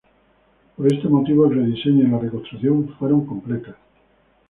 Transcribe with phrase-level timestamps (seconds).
[0.75, 3.75] Por este motivo el rediseño y la reconstrucción fueron completas.